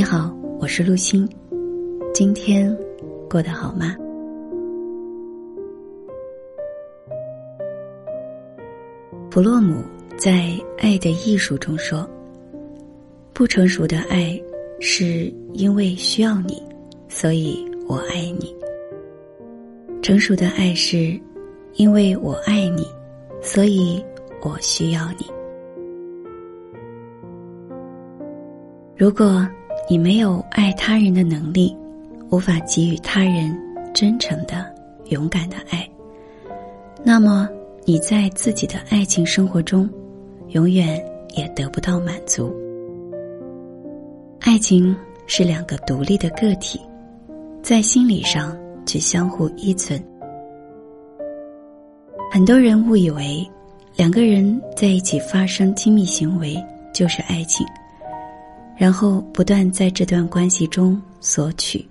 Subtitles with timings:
[0.00, 1.28] 你好，我是陆欣，
[2.14, 2.74] 今天
[3.28, 3.94] 过得好吗？
[9.30, 9.84] 弗洛姆
[10.16, 10.30] 在
[10.78, 12.08] 《爱的艺术》中说
[13.34, 14.40] ：“不成熟的爱
[14.80, 16.62] 是因为需要你，
[17.06, 18.46] 所以我爱你；
[20.00, 21.20] 成熟的爱是
[21.74, 22.86] 因为我爱你，
[23.42, 24.02] 所以
[24.40, 25.26] 我需要你。
[28.96, 29.46] 如果
[29.90, 31.76] 你没有爱他人的能力，
[32.30, 33.52] 无法给予他人
[33.92, 34.72] 真诚的、
[35.06, 35.86] 勇敢的爱，
[37.02, 37.48] 那么。”
[37.86, 39.88] 你在自己的爱情生活中，
[40.50, 41.02] 永远
[41.34, 42.54] 也得不到满足。
[44.38, 44.94] 爱情
[45.26, 46.78] 是两个独立的个体，
[47.62, 50.00] 在心理上却相互依存。
[52.30, 53.44] 很多人误以为，
[53.96, 56.54] 两个人在一起发生亲密行为
[56.92, 57.66] 就是爱情，
[58.80, 61.84] 然后不断在这段关系中索取，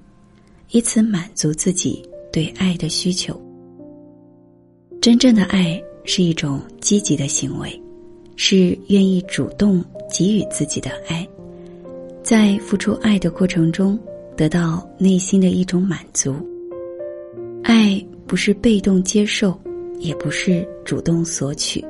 [0.72, 2.02] 以此满足自己
[2.34, 3.40] 对爱的需求。
[5.00, 7.80] 真正的爱是一种积极的行为，
[8.36, 11.28] 是愿意主动给予自己的爱，
[12.24, 13.98] 在付出爱的过程中
[14.36, 16.36] 得到内心的一种满足。
[17.62, 19.56] 爱不是被动接受，
[20.00, 21.86] 也不是主动索取。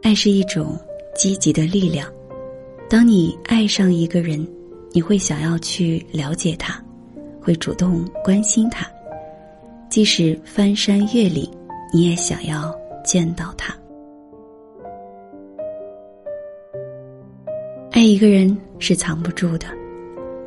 [0.00, 0.78] 爱是一种
[1.16, 2.08] 积极的力量。
[2.92, 4.46] 当你爱上一个人，
[4.92, 6.78] 你会想要去了解他，
[7.40, 8.86] 会主动关心他。
[9.88, 11.50] 即使翻山越岭，
[11.90, 12.70] 你也想要
[13.02, 13.74] 见到他。
[17.92, 19.66] 爱一个人是藏不住的，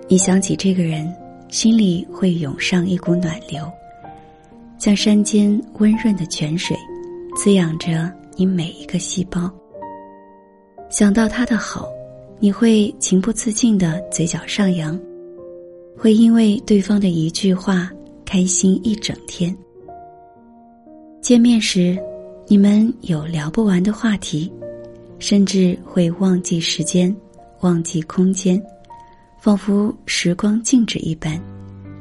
[0.08, 1.12] 你想起这个人，
[1.50, 3.68] 心里会涌上一股暖流，
[4.78, 6.78] 像山间温润的泉水，
[7.36, 9.52] 滋养着你每一个细胞。
[10.92, 11.90] 想到他的好，
[12.40, 15.00] 你会情不自禁的嘴角上扬，
[15.98, 17.92] 会因为对方的一句话。
[18.28, 19.56] 开心一整天。
[21.22, 21.98] 见面时，
[22.48, 24.52] 你们有聊不完的话题，
[25.20, 27.16] 甚至会忘记时间，
[27.62, 28.62] 忘记空间，
[29.40, 31.40] 仿佛时光静止一般，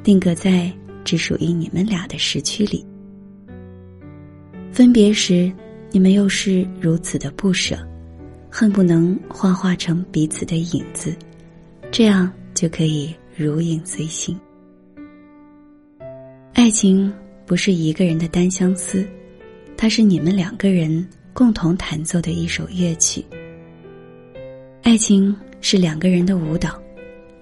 [0.02, 0.72] 定格在
[1.04, 2.84] 只属于你们俩的时区里。
[4.72, 5.52] 分别时，
[5.92, 7.76] 你们又是如此的不舍，
[8.56, 11.12] 恨不能幻化成彼此的影子，
[11.90, 14.38] 这样就可以如影随形。
[16.52, 17.12] 爱情
[17.46, 19.04] 不是一个人的单相思，
[19.76, 23.24] 它是你们两个人共同弹奏的一首乐曲。
[24.84, 26.80] 爱情是两个人的舞蹈，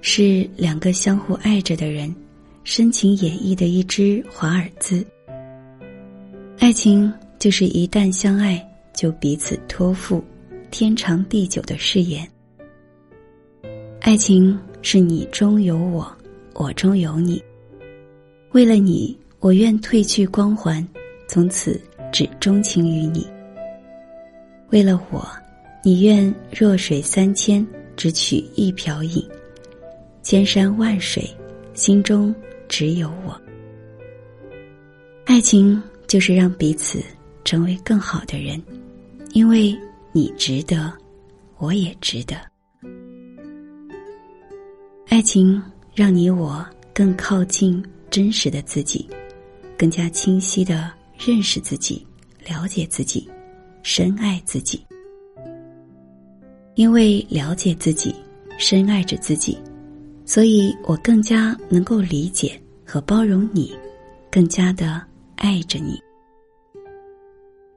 [0.01, 2.11] 是两个相互爱着的人
[2.65, 5.07] 深情演绎的一支华尔兹。
[6.59, 10.25] 爱情就是一旦相爱就彼此托付，
[10.73, 12.27] 天长地久的誓言。
[14.01, 16.11] 爱情是你中有我，
[16.55, 17.41] 我中有你。
[18.53, 20.85] 为了你，我愿褪去光环，
[21.29, 21.79] 从此
[22.11, 23.27] 只钟情于你。
[24.71, 25.29] 为了我，
[25.85, 29.23] 你愿弱水三千，只取一瓢饮。
[30.23, 31.29] 千山万水，
[31.75, 32.35] 心中
[32.67, 33.39] 只有我。
[35.27, 37.05] 爱情就是让彼此
[37.45, 38.61] 成为更好的人，
[39.35, 39.77] 因为
[40.13, 40.93] 你值得，
[41.59, 42.37] 我也值得。
[45.09, 45.63] 爱情
[45.95, 46.65] 让你我
[46.95, 47.85] 更靠近。
[48.11, 49.09] 真实的自己，
[49.75, 52.07] 更加清晰的认识自己，
[52.47, 53.27] 了解自己，
[53.83, 54.85] 深爱自己。
[56.75, 58.15] 因为了解自己，
[58.59, 59.57] 深爱着自己，
[60.27, 63.75] 所以我更加能够理解和包容你，
[64.31, 65.03] 更加的
[65.37, 65.99] 爱着你。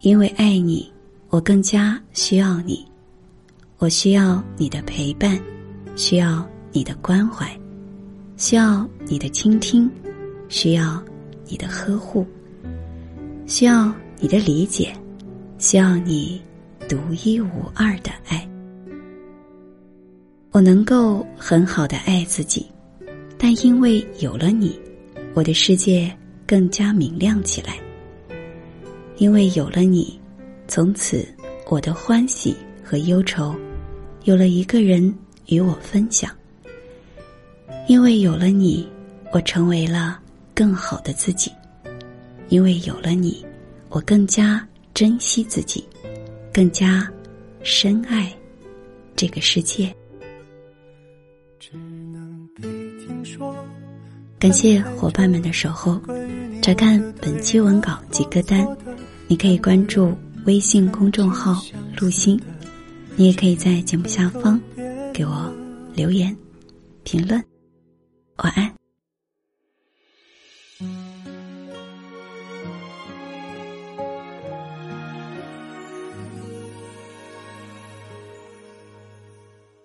[0.02, 0.92] 因为爱你，
[1.30, 2.86] 我更加需要你，
[3.78, 5.40] 我需要你的陪伴，
[5.96, 7.50] 需要你的关怀，
[8.38, 9.90] 需要你的倾听。
[10.48, 11.04] 需要
[11.48, 12.24] 你的呵护，
[13.48, 14.96] 需要你的理解，
[15.58, 16.40] 需要你
[16.88, 18.48] 独一无二的爱。
[20.52, 22.68] 我能够很好的爱自己，
[23.40, 24.80] 但因为有了你，
[25.34, 27.80] 我的世界更加明亮起来。
[29.18, 30.20] 因为有了你，
[30.68, 31.28] 从此
[31.68, 33.56] 我的欢喜和忧愁
[34.24, 35.14] 有了一个人
[35.48, 36.32] 与我分享。
[37.88, 38.88] 因为有了你，
[39.32, 40.20] 我成为了。
[40.58, 41.52] 更好的自己，
[42.48, 43.46] 因为有了你，
[43.90, 45.86] 我更加珍惜自己，
[46.54, 47.12] 更加
[47.62, 48.34] 深爱
[49.18, 49.94] 这个世界。
[54.40, 56.00] 感谢伙伴们的守候。
[56.62, 58.66] 查看本期文稿及歌单，
[59.28, 60.16] 你可以关注
[60.46, 61.60] 微信公众号
[62.00, 62.40] “陆星”，
[63.18, 64.62] 你也可以在节目下方
[65.12, 65.52] 给我
[65.96, 66.36] 留言。
[67.04, 67.44] 评论。
[68.38, 68.72] 晚安。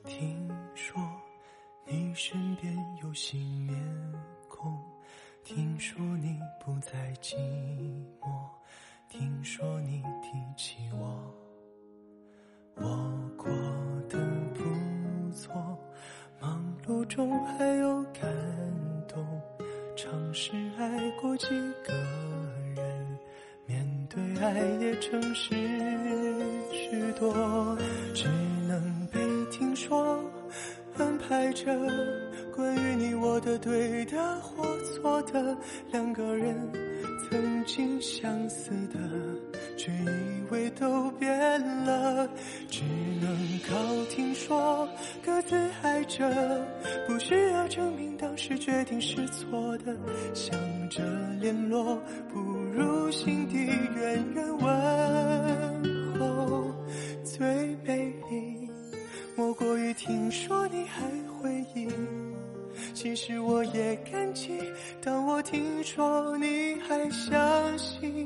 [0.07, 1.01] 听说
[1.89, 3.79] 你身边有新面
[4.49, 4.79] 孔，
[5.43, 7.60] 听说你不再寂寞
[17.21, 18.23] 中还有感
[19.07, 19.23] 动，
[19.95, 21.49] 尝试爱过几
[21.85, 21.93] 个
[22.75, 23.19] 人，
[23.67, 25.55] 面对爱也诚实
[26.73, 27.77] 许多，
[28.15, 28.27] 只
[28.67, 29.21] 能被
[29.51, 30.19] 听说。
[30.97, 31.67] 安排着
[32.57, 35.55] 关于你我的对的或错的，
[35.93, 36.57] 两个人
[37.29, 38.99] 曾经相似的，
[39.77, 42.27] 却以为都变了，
[42.71, 42.83] 只
[43.21, 43.50] 能
[44.21, 44.87] 听说，
[45.25, 46.31] 各自爱着，
[47.07, 49.97] 不需要证明当时决定是错的，
[50.35, 50.55] 想
[50.91, 51.03] 着
[51.41, 51.99] 联络，
[52.31, 56.71] 不如心底远远问候，
[57.25, 57.47] 最
[57.83, 58.71] 美丽。
[59.35, 61.01] 莫过于听说你还
[61.41, 61.89] 回忆，
[62.93, 64.51] 其实我也感激。
[65.03, 68.20] 当我听说你还相信。